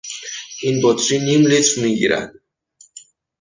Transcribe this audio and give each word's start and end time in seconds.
این 0.61 0.81
بطری 0.83 1.17
نیم 1.19 1.41
لیتر 1.47 1.81
میگیرد. 1.81 2.31